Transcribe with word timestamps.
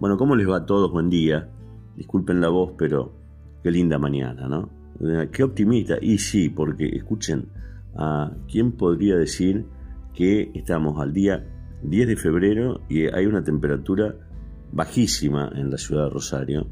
Bueno, 0.00 0.16
¿cómo 0.16 0.34
les 0.34 0.48
va 0.48 0.56
a 0.56 0.64
todos? 0.64 0.90
Buen 0.90 1.10
día. 1.10 1.50
Disculpen 1.94 2.40
la 2.40 2.48
voz, 2.48 2.72
pero 2.78 3.12
qué 3.62 3.70
linda 3.70 3.98
mañana, 3.98 4.48
¿no? 4.48 4.70
Eh, 4.98 5.28
qué 5.30 5.42
optimista. 5.42 5.98
Y 6.00 6.16
sí, 6.16 6.48
porque 6.48 6.86
escuchen, 6.86 7.48
¿a 7.94 8.32
quién 8.50 8.72
podría 8.72 9.16
decir 9.16 9.66
que 10.14 10.52
estamos 10.54 10.98
al 11.02 11.12
día 11.12 11.46
10 11.82 12.08
de 12.08 12.16
febrero 12.16 12.80
y 12.88 13.08
hay 13.08 13.26
una 13.26 13.44
temperatura 13.44 14.14
bajísima 14.72 15.52
en 15.54 15.70
la 15.70 15.76
ciudad 15.76 16.04
de 16.04 16.10
Rosario? 16.10 16.66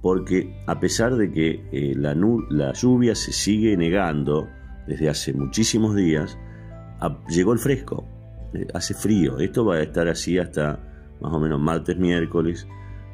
Porque 0.00 0.64
a 0.66 0.80
pesar 0.80 1.14
de 1.14 1.30
que 1.30 1.68
eh, 1.70 1.94
la, 1.94 2.72
lluvia 2.72 3.14
se 3.14 3.30
sigue 3.30 3.76
negando 3.76 4.48
desde 4.88 5.08
hace 5.08 5.32
muchísimos 5.32 5.94
días, 5.94 6.36
llegó 7.28 7.52
el 7.52 7.60
fresco, 7.60 8.08
eh, 8.54 8.66
hace 8.74 8.92
frío. 8.92 9.38
Esto 9.38 9.64
va 9.64 9.76
a 9.76 9.82
estar 9.82 10.08
así 10.08 10.36
hasta 10.36 10.80
más 11.22 11.32
o 11.32 11.38
menos 11.38 11.60
martes, 11.60 11.96
miércoles, 11.96 12.66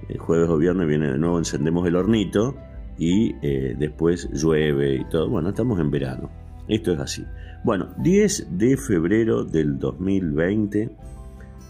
el 0.09 0.19
jueves 0.19 0.49
o 0.49 0.57
viernes 0.57 0.87
viene 0.87 1.11
de 1.11 1.19
nuevo, 1.19 1.39
encendemos 1.39 1.87
el 1.87 1.97
hornito 1.97 2.55
y 2.99 3.35
eh, 3.43 3.75
después 3.79 4.29
llueve 4.33 4.97
y 4.97 5.05
todo. 5.09 5.29
Bueno, 5.29 5.51
estamos 5.51 5.79
en 5.81 5.91
verano. 5.91 6.31
Esto 6.67 6.93
es 6.93 7.01
así. 7.01 7.25
Bueno, 7.65 7.89
10 7.99 8.59
de 8.59 8.77
febrero 8.77 9.45
del 9.45 9.79
2020, 9.79 10.91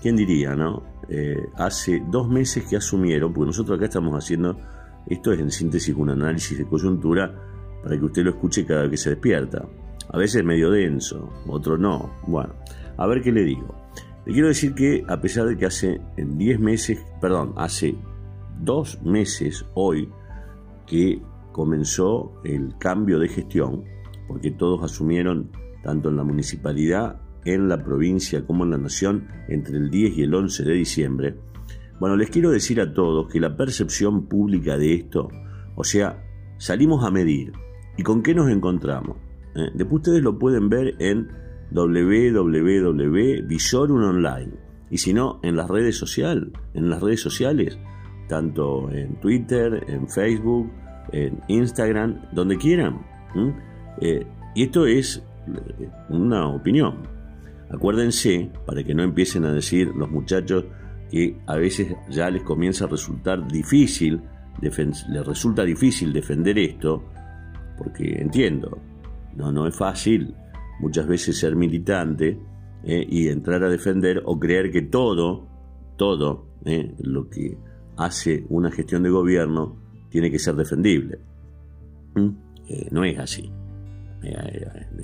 ¿quién 0.02 0.16
diría, 0.16 0.54
no? 0.54 0.82
Eh, 1.08 1.36
hace 1.56 2.02
dos 2.10 2.28
meses 2.28 2.64
que 2.68 2.76
asumieron, 2.76 3.32
porque 3.32 3.46
nosotros 3.46 3.76
acá 3.76 3.86
estamos 3.86 4.12
haciendo, 4.12 4.58
esto 5.06 5.32
es 5.32 5.40
en 5.40 5.50
síntesis 5.50 5.94
un 5.94 6.10
análisis 6.10 6.58
de 6.58 6.66
coyuntura 6.66 7.32
para 7.82 7.96
que 7.96 8.04
usted 8.04 8.24
lo 8.24 8.30
escuche 8.30 8.66
cada 8.66 8.82
vez 8.82 8.90
que 8.90 8.96
se 8.96 9.10
despierta. 9.10 9.64
A 10.10 10.18
veces 10.18 10.44
medio 10.44 10.70
denso, 10.70 11.30
otro 11.46 11.78
no. 11.78 12.10
Bueno, 12.26 12.54
a 12.96 13.06
ver 13.06 13.22
qué 13.22 13.32
le 13.32 13.44
digo. 13.44 13.74
Le 14.26 14.32
quiero 14.32 14.48
decir 14.48 14.74
que 14.74 15.04
a 15.08 15.20
pesar 15.20 15.46
de 15.46 15.56
que 15.56 15.66
hace 15.66 16.00
10 16.16 16.60
meses, 16.60 16.98
perdón, 17.20 17.54
hace 17.56 17.96
dos 18.60 19.00
meses 19.02 19.64
hoy 19.74 20.08
que 20.86 21.20
comenzó 21.52 22.32
el 22.44 22.76
cambio 22.78 23.18
de 23.18 23.28
gestión, 23.28 23.84
porque 24.26 24.50
todos 24.50 24.82
asumieron, 24.82 25.50
tanto 25.82 26.08
en 26.08 26.16
la 26.16 26.24
municipalidad, 26.24 27.20
en 27.44 27.68
la 27.68 27.82
provincia 27.82 28.44
como 28.46 28.64
en 28.64 28.70
la 28.70 28.78
nación, 28.78 29.28
entre 29.48 29.76
el 29.76 29.90
10 29.90 30.18
y 30.18 30.22
el 30.22 30.34
11 30.34 30.64
de 30.64 30.72
diciembre. 30.72 31.36
Bueno, 32.00 32.16
les 32.16 32.30
quiero 32.30 32.50
decir 32.50 32.80
a 32.80 32.92
todos 32.92 33.28
que 33.28 33.40
la 33.40 33.56
percepción 33.56 34.26
pública 34.26 34.76
de 34.78 34.94
esto, 34.94 35.28
o 35.74 35.84
sea, 35.84 36.24
salimos 36.58 37.04
a 37.04 37.10
medir. 37.10 37.52
¿Y 37.96 38.02
con 38.04 38.22
qué 38.22 38.34
nos 38.34 38.50
encontramos? 38.50 39.16
¿Eh? 39.56 39.70
Después 39.74 40.02
ustedes 40.02 40.22
lo 40.22 40.38
pueden 40.38 40.68
ver 40.68 40.94
en 41.00 41.28
www.visorun 41.72 42.94
online. 44.04 44.52
Y 44.90 44.98
si 44.98 45.12
no, 45.12 45.40
en 45.42 45.56
las 45.56 45.68
redes 45.68 45.96
sociales, 45.96 46.50
en 46.74 46.88
las 46.88 47.02
redes 47.02 47.20
sociales, 47.20 47.78
tanto 48.28 48.90
en 48.90 49.16
Twitter, 49.16 49.84
en 49.88 50.08
Facebook, 50.08 50.70
en 51.12 51.40
Instagram, 51.48 52.20
donde 52.32 52.56
quieran. 52.56 53.00
Eh, 54.00 54.24
y 54.54 54.62
esto 54.64 54.86
es 54.86 55.22
eh, 55.48 55.88
una 56.10 56.46
opinión. 56.48 57.02
Acuérdense, 57.70 58.50
para 58.66 58.82
que 58.84 58.94
no 58.94 59.02
empiecen 59.02 59.44
a 59.44 59.52
decir 59.52 59.88
los 59.94 60.10
muchachos 60.10 60.64
que 61.10 61.40
a 61.46 61.56
veces 61.56 61.94
ya 62.10 62.30
les 62.30 62.42
comienza 62.42 62.84
a 62.84 62.88
resultar 62.88 63.46
difícil, 63.48 64.20
les 64.60 65.26
resulta 65.26 65.64
difícil 65.64 66.12
defender 66.12 66.58
esto, 66.58 67.04
porque 67.76 68.20
entiendo, 68.20 68.78
no, 69.36 69.52
no 69.52 69.66
es 69.66 69.76
fácil 69.76 70.34
muchas 70.80 71.06
veces 71.06 71.38
ser 71.38 71.56
militante 71.56 72.38
eh, 72.84 73.06
y 73.08 73.28
entrar 73.28 73.62
a 73.64 73.68
defender 73.68 74.22
o 74.24 74.38
creer 74.38 74.70
que 74.70 74.82
todo, 74.82 75.46
todo 75.96 76.46
lo 76.98 77.28
que 77.30 77.56
hace 77.98 78.46
una 78.48 78.70
gestión 78.70 79.02
de 79.02 79.10
gobierno 79.10 79.76
tiene 80.08 80.30
que 80.30 80.38
ser 80.38 80.54
defendible. 80.54 81.18
¿Mm? 82.14 82.28
Eh, 82.68 82.88
no 82.90 83.04
es 83.04 83.18
así. 83.18 83.50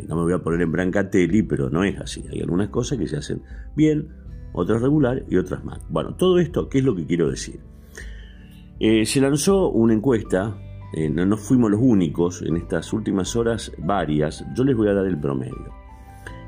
no 0.08 0.16
me 0.16 0.22
voy 0.22 0.32
a 0.32 0.38
poner 0.38 0.62
en 0.62 0.72
Brancatelli, 0.72 1.42
pero 1.42 1.68
no 1.68 1.84
es 1.84 1.98
así. 2.00 2.24
Hay 2.30 2.40
algunas 2.40 2.70
cosas 2.70 2.98
que 2.98 3.06
se 3.06 3.16
hacen 3.16 3.42
bien, 3.76 4.08
otras 4.52 4.80
regular 4.80 5.24
y 5.28 5.36
otras 5.36 5.64
mal. 5.64 5.80
Bueno, 5.88 6.14
todo 6.14 6.38
esto, 6.38 6.68
¿qué 6.68 6.78
es 6.78 6.84
lo 6.84 6.94
que 6.94 7.06
quiero 7.06 7.30
decir? 7.30 7.60
se 8.76 9.20
lanzó 9.20 9.70
una 9.70 9.94
encuesta 9.94 10.58
eh, 10.96 11.10
no, 11.10 11.36
fuimos 11.36 11.72
los 11.72 11.80
únicos, 11.82 12.42
en 12.42 12.56
estas 12.56 12.92
últimas 12.92 13.34
horas 13.34 13.72
varias, 13.78 14.44
yo 14.54 14.62
les 14.62 14.76
voy 14.76 14.88
a 14.88 14.94
dar 14.94 15.06
el 15.06 15.18
promedio. 15.18 15.72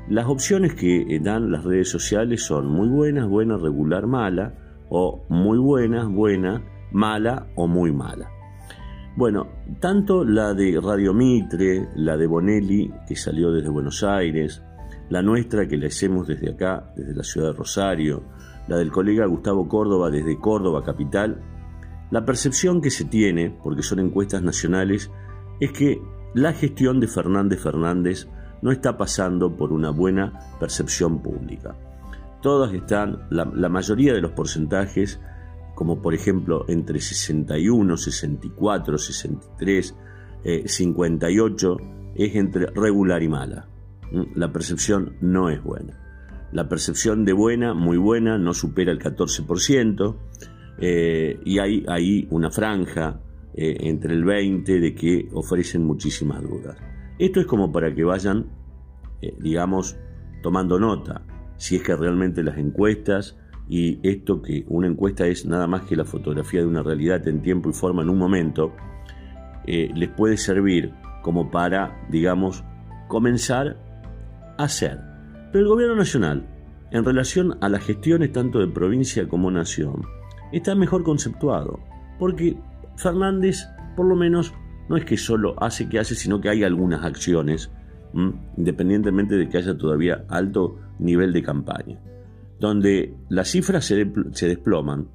Las 0.07 0.27
opciones 0.27 0.73
que 0.73 1.01
eh, 1.01 1.19
dan 1.19 1.51
las 1.51 1.65
redes 1.65 1.89
sociales 1.89 2.43
son 2.43 2.67
muy 2.67 2.87
buenas, 2.87 3.27
buena, 3.27 3.57
regular, 3.57 4.07
mala, 4.07 4.53
o 4.89 5.23
muy 5.29 5.57
buenas, 5.57 6.07
buena, 6.07 6.63
mala 6.91 7.47
o 7.55 7.67
muy 7.67 7.91
mala. 7.91 8.29
Bueno, 9.15 9.47
tanto 9.79 10.23
la 10.23 10.53
de 10.53 10.79
Radio 10.79 11.13
Mitre, 11.13 11.89
la 11.95 12.15
de 12.17 12.27
Bonelli, 12.27 12.93
que 13.07 13.15
salió 13.15 13.51
desde 13.51 13.69
Buenos 13.69 14.03
Aires, 14.03 14.61
la 15.09 15.21
nuestra 15.23 15.67
que 15.67 15.77
la 15.77 15.87
hacemos 15.87 16.27
desde 16.27 16.51
acá, 16.51 16.93
desde 16.95 17.15
la 17.15 17.23
ciudad 17.23 17.47
de 17.47 17.57
Rosario, 17.57 18.23
la 18.67 18.77
del 18.77 18.91
colega 18.91 19.25
Gustavo 19.25 19.67
Córdoba 19.67 20.11
desde 20.11 20.37
Córdoba 20.37 20.83
Capital, 20.83 21.41
la 22.11 22.25
percepción 22.25 22.79
que 22.79 22.91
se 22.91 23.05
tiene, 23.05 23.49
porque 23.63 23.81
son 23.81 23.99
encuestas 23.99 24.43
nacionales, 24.43 25.11
es 25.59 25.71
que 25.71 25.99
la 26.33 26.53
gestión 26.53 26.99
de 26.99 27.07
Fernández 27.07 27.59
Fernández 27.59 28.27
no 28.61 28.71
está 28.71 28.97
pasando 28.97 29.55
por 29.55 29.73
una 29.73 29.89
buena 29.89 30.33
percepción 30.59 31.21
pública. 31.21 31.75
Todas 32.41 32.73
están, 32.73 33.27
la, 33.29 33.45
mayoría 33.69 34.13
de 34.13 34.21
los 34.21 34.31
porcentajes, 34.31 35.19
como 35.75 36.01
por 36.01 36.13
ejemplo 36.13 36.65
entre 36.67 36.99
61, 36.99 37.97
64, 37.97 38.97
63, 38.97 39.95
58, 40.65 41.77
es 42.15 42.35
entre 42.35 42.67
regular 42.67 43.21
y 43.23 43.29
mala. 43.29 43.67
¿Mm? 44.11 44.23
La 44.35 44.51
percepción 44.51 45.17
no 45.21 45.49
es 45.49 45.61
buena. 45.63 45.99
La 46.51 46.69
percepción 46.69 47.25
de 47.25 47.33
buena, 47.33 47.73
muy 47.73 47.97
buena, 47.97 48.37
no 48.37 48.53
supera 48.53 48.91
el 48.91 48.99
14%. 48.99 50.15
Eh, 50.79 51.39
y 51.43 51.59
hay 51.59 51.83
ahí 51.87 52.27
una 52.29 52.51
franja 52.51 53.19
eh, 53.53 53.75
entre 53.81 54.13
el 54.13 54.23
20 54.23 54.79
de 54.79 54.93
que 54.93 55.27
ofrecen 55.33 55.83
muchísimas 55.83 56.41
dudas. 56.41 56.77
Esto 57.17 57.39
es 57.39 57.47
como 57.47 57.71
para 57.71 57.93
que 57.93 58.03
vayan, 58.03 58.45
eh, 59.21 59.35
digamos, 59.39 59.97
tomando 60.43 60.79
nota, 60.79 61.23
si 61.57 61.75
es 61.75 61.83
que 61.83 61.95
realmente 61.95 62.43
las 62.43 62.57
encuestas 62.57 63.37
y 63.67 63.99
esto 64.07 64.41
que 64.41 64.65
una 64.69 64.87
encuesta 64.87 65.27
es 65.27 65.45
nada 65.45 65.67
más 65.67 65.81
que 65.81 65.95
la 65.95 66.05
fotografía 66.05 66.61
de 66.61 66.67
una 66.67 66.83
realidad 66.83 67.27
en 67.27 67.41
tiempo 67.41 67.69
y 67.69 67.73
forma 67.73 68.01
en 68.01 68.09
un 68.09 68.17
momento, 68.17 68.73
les 69.65 70.09
puede 70.09 70.37
servir 70.37 70.93
como 71.21 71.51
para, 71.51 72.07
digamos, 72.09 72.63
comenzar 73.09 73.75
a 74.57 74.63
hacer. 74.63 74.99
Pero 75.51 75.63
el 75.63 75.67
gobierno 75.67 75.95
nacional, 75.95 76.47
en 76.91 77.03
relación 77.03 77.57
a 77.59 77.67
las 77.67 77.83
gestiones 77.83 78.31
tanto 78.31 78.59
de 78.59 78.67
provincia 78.67 79.27
como 79.27 79.51
nación, 79.51 80.03
está 80.53 80.73
mejor 80.75 81.03
conceptuado, 81.03 81.79
porque 82.17 82.55
Fernández, 82.95 83.65
por 83.97 84.05
lo 84.05 84.15
menos, 84.15 84.53
no 84.87 84.95
es 84.95 85.03
que 85.03 85.17
solo 85.17 85.61
hace 85.61 85.89
que 85.89 85.99
hace, 85.99 86.15
sino 86.15 86.39
que 86.39 86.47
hay 86.47 86.63
algunas 86.63 87.03
acciones, 87.03 87.69
independientemente 88.55 89.35
de 89.35 89.49
que 89.49 89.57
haya 89.57 89.77
todavía 89.77 90.23
alto 90.29 90.79
nivel 90.99 91.33
de 91.33 91.43
campaña, 91.43 91.99
donde 92.59 93.15
las 93.29 93.49
cifras 93.49 93.85
se, 93.85 94.05
desploman 94.47 95.07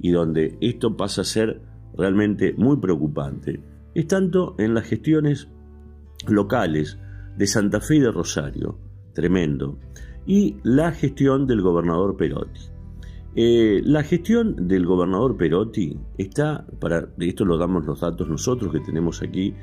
y 0.00 0.10
donde 0.10 0.56
esto 0.60 0.96
pasa 0.96 1.22
a 1.22 1.24
ser 1.24 1.60
realmente 1.96 2.54
muy 2.56 2.76
preocupante, 2.78 3.62
es 3.94 4.06
tanto 4.06 4.54
en 4.58 4.74
las 4.74 4.86
gestiones 4.86 5.48
locales 6.28 6.98
de 7.36 7.46
Santa 7.46 7.80
Fe 7.80 7.96
y 7.96 8.00
de 8.00 8.12
Rosario, 8.12 8.78
tremendo, 9.14 9.78
y 10.26 10.56
la 10.62 10.92
gestión 10.92 11.46
del 11.46 11.62
gobernador 11.62 12.16
Perotti. 12.16 12.60
Eh, 13.36 13.80
la 13.84 14.02
gestión 14.02 14.68
del 14.68 14.86
gobernador 14.86 15.36
Perotti 15.36 15.96
está, 16.18 16.66
para 16.80 17.08
esto 17.18 17.44
lo 17.44 17.58
damos 17.58 17.86
los 17.86 18.00
datos 18.00 18.28
nosotros 18.28 18.72
que 18.72 18.80
tenemos 18.80 19.22
aquí, 19.22 19.54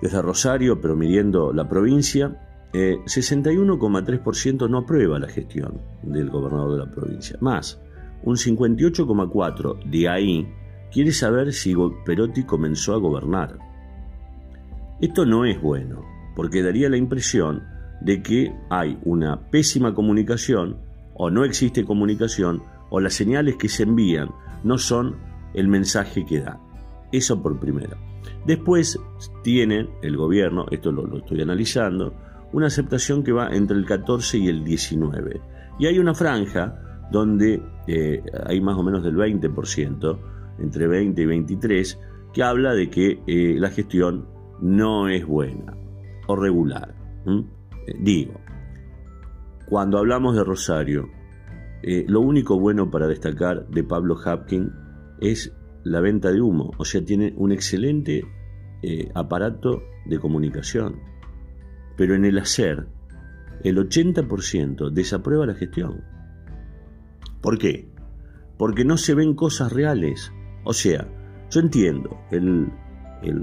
desde 0.00 0.22
Rosario, 0.22 0.80
pero 0.80 0.96
midiendo 0.96 1.52
la 1.52 1.68
provincia, 1.68 2.45
61,3% 2.72 4.68
no 4.68 4.78
aprueba 4.78 5.18
la 5.18 5.28
gestión 5.28 5.80
del 6.02 6.30
gobernador 6.30 6.72
de 6.72 6.84
la 6.84 6.90
provincia. 6.90 7.36
Más, 7.40 7.80
un 8.22 8.36
58,4% 8.36 9.84
de 9.84 10.08
ahí 10.08 10.48
quiere 10.92 11.12
saber 11.12 11.52
si 11.52 11.74
Perotti 12.04 12.44
comenzó 12.44 12.94
a 12.94 12.98
gobernar. 12.98 13.58
Esto 15.00 15.26
no 15.26 15.44
es 15.44 15.60
bueno, 15.60 16.04
porque 16.34 16.62
daría 16.62 16.88
la 16.88 16.96
impresión 16.96 17.62
de 18.00 18.22
que 18.22 18.54
hay 18.70 18.98
una 19.04 19.48
pésima 19.50 19.94
comunicación 19.94 20.78
o 21.14 21.30
no 21.30 21.44
existe 21.44 21.84
comunicación 21.84 22.62
o 22.90 23.00
las 23.00 23.14
señales 23.14 23.56
que 23.56 23.68
se 23.68 23.82
envían 23.84 24.30
no 24.64 24.78
son 24.78 25.16
el 25.54 25.68
mensaje 25.68 26.24
que 26.24 26.40
da. 26.40 26.60
Eso 27.12 27.42
por 27.42 27.58
primero. 27.58 27.96
Después 28.46 28.98
tiene 29.42 29.88
el 30.02 30.16
gobierno, 30.16 30.66
esto 30.70 30.92
lo, 30.92 31.18
estoy 31.18 31.42
analizando, 31.42 32.14
una 32.56 32.68
aceptación 32.68 33.22
que 33.22 33.32
va 33.32 33.54
entre 33.54 33.76
el 33.76 33.84
14 33.84 34.38
y 34.38 34.48
el 34.48 34.64
19. 34.64 35.42
Y 35.78 35.86
hay 35.88 35.98
una 35.98 36.14
franja 36.14 37.06
donde 37.12 37.62
eh, 37.86 38.22
hay 38.46 38.62
más 38.62 38.78
o 38.78 38.82
menos 38.82 39.04
del 39.04 39.14
20%, 39.14 40.18
entre 40.60 40.86
20 40.86 41.20
y 41.20 41.26
23, 41.26 42.00
que 42.32 42.42
habla 42.42 42.72
de 42.72 42.88
que 42.88 43.20
eh, 43.26 43.56
la 43.58 43.68
gestión 43.68 44.26
no 44.62 45.06
es 45.06 45.26
buena 45.26 45.76
o 46.28 46.34
regular. 46.34 46.94
Eh, 47.26 47.94
digo, 48.00 48.40
cuando 49.68 49.98
hablamos 49.98 50.34
de 50.34 50.42
Rosario, 50.42 51.10
lo 51.82 52.22
único 52.22 52.58
bueno 52.58 52.90
para 52.90 53.06
destacar 53.06 53.68
de 53.68 53.84
Pablo 53.84 54.16
Hapkin 54.24 54.72
es 55.20 55.54
la 55.84 56.00
venta 56.00 56.32
de 56.32 56.40
humo, 56.40 56.70
o 56.78 56.86
sea, 56.86 57.04
tiene 57.04 57.34
un 57.36 57.52
excelente 57.52 58.24
aparato 59.14 59.82
de 60.06 60.18
comunicación 60.18 61.15
pero 61.96 62.14
en 62.14 62.24
el 62.24 62.38
hacer, 62.38 62.86
el 63.62 63.78
80% 63.78 64.90
desaprueba 64.90 65.46
la 65.46 65.54
gestión. 65.54 66.04
¿Por 67.40 67.58
qué? 67.58 67.88
Porque 68.58 68.84
no 68.84 68.96
se 68.96 69.14
ven 69.14 69.34
cosas 69.34 69.72
reales. 69.72 70.32
O 70.64 70.72
sea, 70.72 71.06
yo 71.50 71.60
entiendo, 71.60 72.18
el, 72.30 72.70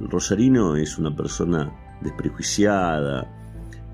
rosarino 0.09 0.75
es 0.75 0.97
una 0.97 1.15
persona 1.15 1.71
desprejuiciada, 2.01 3.29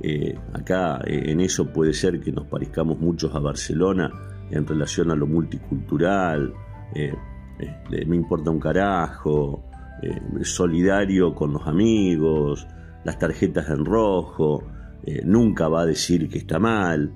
eh, 0.01 0.37
acá 0.53 1.01
eh, 1.05 1.31
en 1.31 1.41
eso 1.41 1.71
puede 1.71 1.93
ser 1.93 2.19
que 2.21 2.31
nos 2.31 2.47
parezcamos 2.47 2.99
muchos 2.99 3.33
a 3.35 3.39
Barcelona 3.39 4.11
en 4.49 4.65
relación 4.65 5.11
a 5.11 5.15
lo 5.15 5.27
multicultural, 5.27 6.53
eh, 6.95 7.13
me 8.07 8.15
importa 8.15 8.49
un 8.49 8.59
carajo, 8.59 9.63
solidario 10.43 11.35
con 11.35 11.51
los 11.51 11.67
amigos, 11.67 12.65
las 13.09 13.17
tarjetas 13.17 13.67
en 13.69 13.85
rojo, 13.85 14.63
eh, 15.03 15.23
nunca 15.25 15.67
va 15.67 15.81
a 15.81 15.85
decir 15.87 16.29
que 16.29 16.37
está 16.37 16.59
mal, 16.59 17.11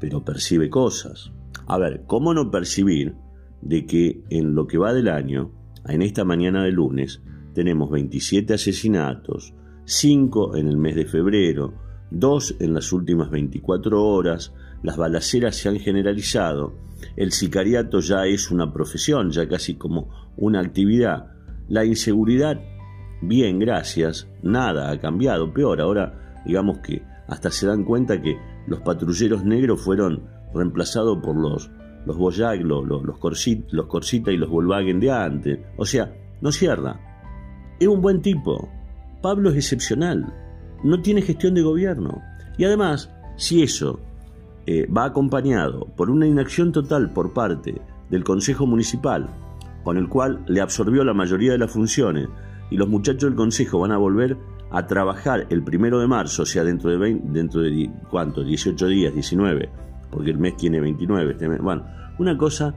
pero 0.00 0.24
percibe 0.24 0.68
cosas. 0.68 1.30
A 1.68 1.78
ver, 1.78 2.02
¿cómo 2.08 2.34
no 2.34 2.50
percibir 2.50 3.14
de 3.60 3.86
que 3.86 4.24
en 4.30 4.56
lo 4.56 4.66
que 4.66 4.78
va 4.78 4.92
del 4.92 5.06
año, 5.06 5.52
en 5.86 6.02
esta 6.02 6.24
mañana 6.24 6.64
de 6.64 6.72
lunes, 6.72 7.22
tenemos 7.54 7.88
27 7.92 8.54
asesinatos, 8.54 9.54
5 9.84 10.56
en 10.56 10.66
el 10.66 10.76
mes 10.76 10.96
de 10.96 11.04
febrero, 11.04 11.72
2 12.10 12.56
en 12.58 12.74
las 12.74 12.92
últimas 12.92 13.30
24 13.30 14.04
horas, 14.04 14.52
las 14.82 14.96
balaceras 14.96 15.54
se 15.54 15.68
han 15.68 15.78
generalizado, 15.78 16.74
el 17.14 17.30
sicariato 17.30 18.00
ya 18.00 18.26
es 18.26 18.50
una 18.50 18.72
profesión, 18.72 19.30
ya 19.30 19.48
casi 19.48 19.76
como 19.76 20.32
una 20.36 20.58
actividad, 20.58 21.30
la 21.68 21.84
inseguridad 21.84 22.60
bien, 23.22 23.58
gracias, 23.58 24.28
nada 24.42 24.90
ha 24.90 24.98
cambiado, 24.98 25.52
peor, 25.52 25.80
ahora 25.80 26.42
digamos 26.44 26.78
que 26.78 27.02
hasta 27.28 27.50
se 27.50 27.66
dan 27.66 27.84
cuenta 27.84 28.20
que 28.20 28.36
los 28.66 28.80
patrulleros 28.80 29.44
negros 29.44 29.80
fueron 29.80 30.22
reemplazados 30.54 31.18
por 31.22 31.36
los, 31.36 31.70
los 32.06 32.16
Boyac, 32.16 32.60
los, 32.60 32.86
los, 32.86 33.02
los, 33.02 33.18
Corsita 33.18 34.30
y 34.30 34.36
los 34.36 34.50
Volkswagen 34.50 35.00
de 35.00 35.10
antes. 35.10 35.58
O 35.76 35.86
sea, 35.86 36.12
no 36.40 36.52
cierra. 36.52 37.00
Es 37.80 37.88
un 37.88 38.00
buen 38.02 38.20
tipo. 38.20 38.68
Pablo 39.22 39.50
es 39.50 39.56
excepcional. 39.56 40.32
No 40.84 41.00
tiene 41.00 41.22
gestión 41.22 41.54
de 41.54 41.62
gobierno. 41.62 42.20
Y 42.58 42.64
además, 42.64 43.10
si 43.36 43.62
eso 43.62 44.00
eh, 44.66 44.86
va 44.86 45.04
acompañado 45.04 45.86
por 45.96 46.10
una 46.10 46.26
inacción 46.26 46.72
total 46.72 47.12
por 47.12 47.32
parte 47.32 47.80
del 48.10 48.24
Consejo 48.24 48.66
Municipal, 48.66 49.28
con 49.84 49.96
el 49.96 50.08
cual 50.08 50.44
le 50.46 50.60
absorbió 50.60 51.02
la 51.02 51.14
mayoría 51.14 51.52
de 51.52 51.58
las 51.58 51.70
funciones, 51.70 52.28
y 52.72 52.76
los 52.78 52.88
muchachos 52.88 53.28
del 53.28 53.34
consejo 53.34 53.80
van 53.80 53.92
a 53.92 53.98
volver 53.98 54.38
a 54.70 54.86
trabajar 54.86 55.46
el 55.50 55.62
primero 55.62 56.00
de 56.00 56.06
marzo, 56.06 56.44
o 56.44 56.46
sea, 56.46 56.64
dentro 56.64 56.90
de, 56.90 56.96
20, 56.96 57.28
dentro 57.30 57.60
de 57.60 57.90
¿cuánto? 58.10 58.42
18 58.42 58.86
días, 58.86 59.12
19, 59.12 59.70
porque 60.10 60.30
el 60.30 60.38
mes 60.38 60.56
tiene 60.56 60.80
29. 60.80 61.32
Este 61.32 61.48
Bueno, 61.48 61.84
una 62.18 62.38
cosa 62.38 62.74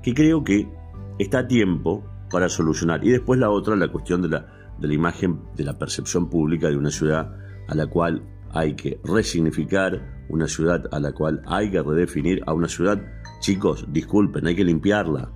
que 0.00 0.14
creo 0.14 0.44
que 0.44 0.70
está 1.18 1.40
a 1.40 1.46
tiempo 1.48 2.04
para 2.30 2.48
solucionar. 2.48 3.04
Y 3.04 3.10
después 3.10 3.40
la 3.40 3.50
otra, 3.50 3.74
la 3.74 3.88
cuestión 3.88 4.22
de 4.22 4.28
la, 4.28 4.46
de 4.78 4.86
la 4.86 4.94
imagen, 4.94 5.40
de 5.56 5.64
la 5.64 5.76
percepción 5.76 6.30
pública 6.30 6.68
de 6.68 6.76
una 6.76 6.92
ciudad 6.92 7.36
a 7.66 7.74
la 7.74 7.88
cual 7.88 8.22
hay 8.52 8.76
que 8.76 9.00
resignificar, 9.02 10.24
una 10.28 10.46
ciudad 10.46 10.84
a 10.92 11.00
la 11.00 11.10
cual 11.10 11.42
hay 11.46 11.68
que 11.68 11.82
redefinir, 11.82 12.42
a 12.46 12.52
una 12.52 12.68
ciudad, 12.68 13.02
chicos, 13.40 13.86
disculpen, 13.88 14.46
hay 14.46 14.54
que 14.54 14.64
limpiarla, 14.64 15.32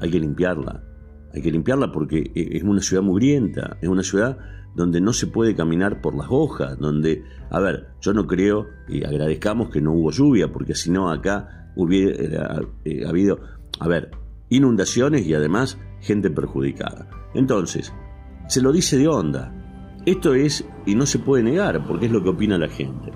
hay 0.00 0.10
que 0.10 0.20
limpiarla. 0.20 0.82
Hay 1.36 1.42
que 1.42 1.50
limpiarla 1.52 1.92
porque 1.92 2.32
eh, 2.34 2.48
es 2.52 2.62
una 2.62 2.80
ciudad 2.80 3.02
mugrienta, 3.02 3.76
es 3.82 3.88
una 3.90 4.02
ciudad 4.02 4.38
donde 4.74 5.02
no 5.02 5.12
se 5.12 5.26
puede 5.26 5.54
caminar 5.54 6.00
por 6.00 6.16
las 6.16 6.28
hojas, 6.30 6.78
donde, 6.78 7.24
a 7.50 7.60
ver, 7.60 7.88
yo 8.00 8.14
no 8.14 8.26
creo, 8.26 8.66
y 8.88 9.04
agradezcamos 9.04 9.68
que 9.68 9.82
no 9.82 9.92
hubo 9.92 10.10
lluvia, 10.10 10.50
porque 10.50 10.74
si 10.74 10.90
no 10.90 11.10
acá 11.10 11.72
hubiera 11.76 12.58
eh, 12.84 13.06
habido, 13.06 13.40
a 13.78 13.86
ver, 13.86 14.12
inundaciones 14.48 15.26
y 15.26 15.34
además 15.34 15.78
gente 16.00 16.30
perjudicada. 16.30 17.06
Entonces, 17.34 17.92
se 18.48 18.62
lo 18.62 18.72
dice 18.72 18.96
de 18.96 19.08
onda. 19.08 19.52
Esto 20.06 20.34
es, 20.34 20.66
y 20.86 20.94
no 20.94 21.04
se 21.04 21.18
puede 21.18 21.42
negar, 21.42 21.86
porque 21.86 22.06
es 22.06 22.12
lo 22.12 22.22
que 22.22 22.30
opina 22.30 22.56
la 22.56 22.68
gente. 22.68 23.12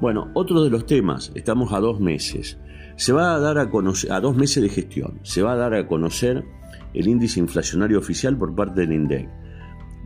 Bueno, 0.00 0.32
otro 0.34 0.64
de 0.64 0.70
los 0.70 0.86
temas, 0.86 1.30
estamos 1.36 1.72
a 1.72 1.78
dos 1.78 2.00
meses. 2.00 2.58
Se 2.96 3.12
va 3.12 3.34
a 3.34 3.38
dar 3.38 3.58
a 3.58 3.70
conocer, 3.70 4.10
a 4.10 4.20
dos 4.20 4.36
meses 4.36 4.60
de 4.60 4.68
gestión, 4.68 5.20
se 5.22 5.42
va 5.42 5.52
a 5.52 5.56
dar 5.56 5.74
a 5.74 5.86
conocer 5.86 6.44
el 6.94 7.08
índice 7.08 7.40
inflacionario 7.40 7.98
oficial 7.98 8.38
por 8.38 8.54
parte 8.54 8.82
del 8.82 8.92
INDEC. 8.92 9.28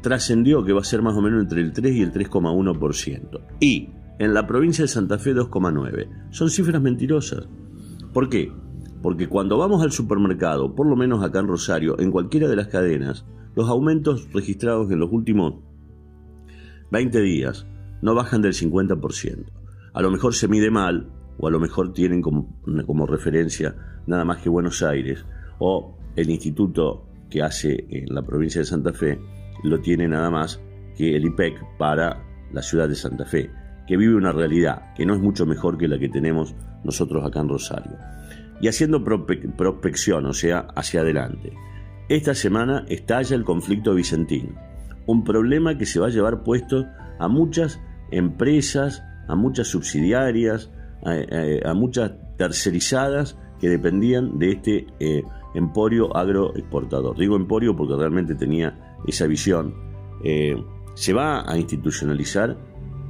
Trascendió 0.02 0.64
que 0.64 0.72
va 0.72 0.80
a 0.80 0.84
ser 0.84 1.02
más 1.02 1.14
o 1.14 1.22
menos 1.22 1.42
entre 1.42 1.60
el 1.60 1.72
3 1.72 1.94
y 1.94 2.02
el 2.02 2.12
3,1%. 2.12 3.40
Y 3.60 3.90
en 4.18 4.34
la 4.34 4.46
provincia 4.46 4.82
de 4.82 4.88
Santa 4.88 5.18
Fe 5.18 5.34
2,9%. 5.34 6.30
Son 6.30 6.50
cifras 6.50 6.80
mentirosas. 6.82 7.48
¿Por 8.12 8.28
qué? 8.28 8.52
Porque 9.02 9.28
cuando 9.28 9.58
vamos 9.58 9.82
al 9.82 9.92
supermercado, 9.92 10.74
por 10.74 10.86
lo 10.86 10.96
menos 10.96 11.22
acá 11.22 11.40
en 11.40 11.48
Rosario, 11.48 11.98
en 12.00 12.10
cualquiera 12.10 12.48
de 12.48 12.56
las 12.56 12.68
cadenas, 12.68 13.24
los 13.54 13.68
aumentos 13.68 14.28
registrados 14.32 14.90
en 14.90 14.98
los 14.98 15.12
últimos 15.12 15.54
20 16.90 17.20
días 17.20 17.66
no 18.02 18.14
bajan 18.14 18.42
del 18.42 18.54
50%. 18.54 19.46
A 19.92 20.02
lo 20.02 20.10
mejor 20.10 20.34
se 20.34 20.48
mide 20.48 20.70
mal, 20.70 21.10
o 21.38 21.48
a 21.48 21.50
lo 21.50 21.60
mejor 21.60 21.92
tienen 21.92 22.22
como, 22.22 22.60
como 22.86 23.06
referencia 23.06 23.76
nada 24.06 24.24
más 24.24 24.38
que 24.38 24.48
Buenos 24.48 24.82
Aires, 24.82 25.24
o 25.58 25.97
el 26.18 26.30
instituto 26.30 27.04
que 27.30 27.42
hace 27.42 27.86
en 27.90 28.12
la 28.12 28.22
provincia 28.22 28.60
de 28.60 28.64
Santa 28.64 28.92
Fe 28.92 29.18
lo 29.62 29.80
tiene 29.80 30.08
nada 30.08 30.30
más 30.30 30.60
que 30.96 31.14
el 31.14 31.26
IPEC 31.26 31.76
para 31.78 32.24
la 32.52 32.62
ciudad 32.62 32.88
de 32.88 32.96
Santa 32.96 33.24
Fe, 33.24 33.50
que 33.86 33.96
vive 33.96 34.16
una 34.16 34.32
realidad 34.32 34.94
que 34.94 35.06
no 35.06 35.14
es 35.14 35.20
mucho 35.20 35.46
mejor 35.46 35.78
que 35.78 35.86
la 35.86 35.98
que 35.98 36.08
tenemos 36.08 36.54
nosotros 36.82 37.24
acá 37.24 37.40
en 37.40 37.48
Rosario. 37.48 37.96
Y 38.60 38.66
haciendo 38.66 39.04
prospección, 39.04 40.26
o 40.26 40.32
sea, 40.32 40.66
hacia 40.74 41.02
adelante. 41.02 41.52
Esta 42.08 42.34
semana 42.34 42.84
estalla 42.88 43.36
el 43.36 43.44
conflicto 43.44 43.94
vicentino, 43.94 44.54
un 45.06 45.22
problema 45.22 45.78
que 45.78 45.86
se 45.86 46.00
va 46.00 46.06
a 46.06 46.10
llevar 46.10 46.42
puesto 46.42 46.86
a 47.20 47.28
muchas 47.28 47.80
empresas, 48.10 49.04
a 49.28 49.36
muchas 49.36 49.68
subsidiarias, 49.68 50.70
a, 51.04 51.74
muchas 51.74 52.12
tercerizadas 52.36 53.38
que 53.60 53.68
dependían 53.68 54.38
de 54.38 54.50
este 54.50 54.86
eh, 54.98 55.22
emporio 55.58 56.16
agroexportador. 56.16 57.18
Digo 57.18 57.36
emporio 57.36 57.76
porque 57.76 57.96
realmente 57.96 58.34
tenía 58.34 58.96
esa 59.06 59.26
visión. 59.26 59.74
Eh, 60.24 60.56
se 60.94 61.12
va 61.12 61.50
a 61.50 61.58
institucionalizar 61.58 62.56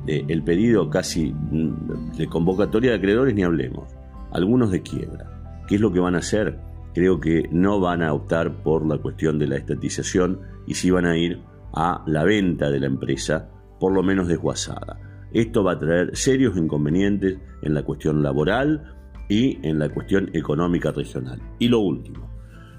eh, 0.06 0.24
el 0.28 0.42
pedido 0.42 0.90
casi 0.90 1.32
mm, 1.32 2.16
de 2.16 2.26
convocatoria 2.26 2.90
de 2.90 2.96
acreedores, 2.96 3.34
ni 3.34 3.42
hablemos. 3.42 3.94
Algunos 4.32 4.70
de 4.70 4.82
quiebra. 4.82 5.64
¿Qué 5.68 5.76
es 5.76 5.80
lo 5.80 5.92
que 5.92 6.00
van 6.00 6.14
a 6.14 6.18
hacer? 6.18 6.58
Creo 6.94 7.20
que 7.20 7.48
no 7.52 7.80
van 7.80 8.02
a 8.02 8.12
optar 8.12 8.62
por 8.62 8.86
la 8.86 8.98
cuestión 8.98 9.38
de 9.38 9.46
la 9.46 9.56
estatización 9.56 10.40
y 10.66 10.74
sí 10.74 10.90
van 10.90 11.04
a 11.04 11.16
ir 11.16 11.40
a 11.72 12.02
la 12.06 12.24
venta 12.24 12.70
de 12.70 12.80
la 12.80 12.86
empresa, 12.86 13.48
por 13.78 13.92
lo 13.92 14.02
menos 14.02 14.28
desguazada. 14.28 14.98
Esto 15.32 15.62
va 15.62 15.72
a 15.72 15.78
traer 15.78 16.16
serios 16.16 16.56
inconvenientes 16.56 17.38
en 17.62 17.74
la 17.74 17.82
cuestión 17.82 18.22
laboral 18.22 18.94
y 19.28 19.58
en 19.66 19.78
la 19.78 19.90
cuestión 19.90 20.30
económica 20.32 20.90
regional. 20.90 21.40
Y 21.58 21.68
lo 21.68 21.80
último, 21.80 22.27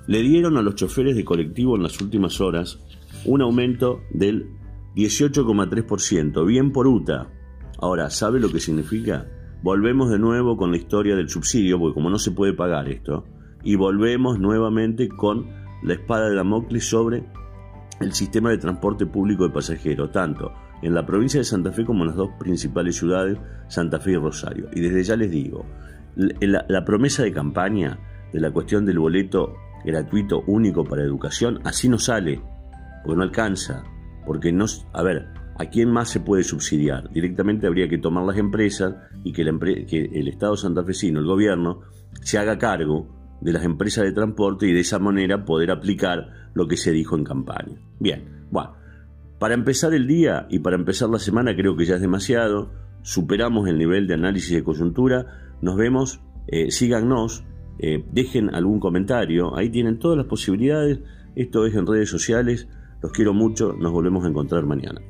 le 0.10 0.24
dieron 0.24 0.58
a 0.58 0.64
los 0.64 0.74
choferes 0.74 1.16
de 1.16 1.24
colectivo 1.24 1.76
en 1.76 1.84
las 1.84 2.02
últimas 2.02 2.42
horas 2.42 2.80
un 3.26 3.44
aumento 3.44 4.02
del 4.10 4.50
18,3%, 4.96 6.48
bien 6.48 6.72
por 6.72 6.88
UTA. 6.88 7.30
Ahora, 7.78 8.10
¿sabe 8.10 8.40
lo 8.40 8.52
que 8.52 8.60
significa? 8.60 9.28
Volvemos 9.62 10.10
de 10.10 10.18
nuevo 10.18 10.58
con 10.58 10.72
la 10.72 10.78
historia 10.78 11.16
del 11.16 11.30
subsidio, 11.30 11.78
porque 11.78 11.94
como 11.94 12.10
no 12.10 12.18
se 12.18 12.32
puede 12.32 12.54
pagar 12.54 12.90
esto, 12.90 13.24
y 13.64 13.76
volvemos 13.76 14.40
nuevamente 14.40 15.10
con 15.10 15.46
la 15.84 15.94
espada 15.94 16.28
de 16.28 16.38
Damocles 16.38 16.90
sobre 16.90 17.24
el 18.02 18.12
sistema 18.14 18.50
de 18.50 18.58
transporte 18.58 19.06
público 19.06 19.44
de 19.44 19.54
pasajeros, 19.54 20.12
tanto 20.12 20.52
en 20.82 20.96
la 20.96 21.06
provincia 21.06 21.40
de 21.40 21.44
Santa 21.44 21.72
Fe 21.72 21.86
como 21.86 22.02
en 22.02 22.08
las 22.08 22.18
dos 22.18 22.32
principales 22.40 22.96
ciudades, 22.96 23.38
Santa 23.68 24.00
Fe 24.00 24.14
y 24.14 24.18
Rosario. 24.18 24.70
Y 24.74 24.80
desde 24.80 25.04
ya 25.04 25.16
les 25.16 25.30
digo, 25.30 25.68
la, 26.16 26.66
la 26.68 26.84
promesa 26.84 27.22
de 27.22 27.32
campaña 27.32 28.00
de 28.34 28.40
la 28.40 28.50
cuestión 28.50 28.88
del 28.88 28.98
boleto 28.98 29.54
gratuito 29.84 30.44
único 30.48 30.84
para 30.84 31.04
educación, 31.04 31.60
así 31.64 31.90
no 31.90 31.98
sale, 31.98 32.42
porque 33.04 33.18
no 33.18 33.24
alcanza, 33.24 33.84
porque 34.26 34.52
no, 34.52 34.66
a 34.94 35.04
ver, 35.04 35.28
¿a 35.58 35.66
quién 35.66 35.92
más 35.92 36.10
se 36.10 36.20
puede 36.20 36.44
subsidiar? 36.44 37.10
Directamente 37.12 37.68
habría 37.68 37.90
que 37.90 37.98
tomar 37.98 38.26
las 38.26 38.38
empresas 38.38 38.96
y 39.24 39.34
que, 39.34 39.42
el 39.42 40.28
Estado 40.28 40.56
santafesino, 40.56 41.20
el 41.20 41.26
gobierno, 41.26 41.82
se 42.22 42.38
haga 42.38 42.58
cargo 42.58 43.38
de 43.42 43.54
las 43.54 43.64
empresas 43.64 44.04
de 44.04 44.12
transporte 44.12 44.68
y 44.68 44.74
de 44.74 44.82
esa 44.82 45.00
manera 45.00 45.46
poder 45.46 45.72
aplicar 45.72 46.50
lo 46.54 46.68
que 46.68 46.78
se 46.78 46.92
dijo 46.92 47.18
en 47.18 47.24
campaña. 47.24 47.80
Bien, 48.00 48.46
bueno, 48.52 48.74
para 49.40 49.54
empezar 49.54 49.94
el 49.94 50.08
día 50.08 50.48
y 50.50 50.60
para 50.60 50.76
empezar 50.76 51.10
la 51.10 51.20
semana 51.20 51.56
creo 51.56 51.76
que 51.76 51.86
ya 51.86 51.96
es 51.96 52.02
demasiado, 52.02 52.72
superamos 53.02 53.68
el 53.68 53.78
nivel 53.78 54.08
de 54.08 54.16
análisis 54.16 54.54
de 54.54 54.64
coyuntura, 54.64 55.56
nos 55.62 55.78
vemos, 55.78 56.22
eh, 56.48 56.72
síganos, 56.72 57.46
eh, 57.80 58.04
dejen 58.12 58.54
algún 58.54 58.80
comentario, 58.80 59.56
ahí 59.56 59.70
tienen 59.70 60.00
todas 60.00 60.18
las 60.18 60.28
posibilidades, 60.28 61.00
esto 61.36 61.66
es 61.66 61.76
en 61.76 61.88
redes 61.88 62.10
sociales, 62.10 62.68
los 63.02 63.12
quiero 63.12 63.34
mucho, 63.34 63.74
nos 63.74 63.92
volvemos 63.92 64.26
a 64.26 64.30
encontrar 64.30 64.66
mañana. 64.66 65.02